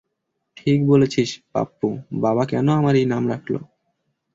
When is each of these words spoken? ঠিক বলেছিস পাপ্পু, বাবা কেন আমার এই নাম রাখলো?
ঠিক 0.57 0.79
বলেছিস 0.87 1.29
পাপ্পু, 1.53 1.87
বাবা 2.21 2.43
কেন 2.45 2.67
আমার 2.71 2.93
এই 2.95 3.05
নাম 3.05 3.23
রাখলো? 3.27 3.59